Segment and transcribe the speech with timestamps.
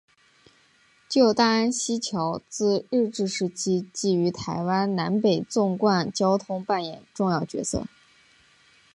[1.07, 7.85] 旧大安溪桥自日治时期即于台湾南北纵贯交通扮演重要角色。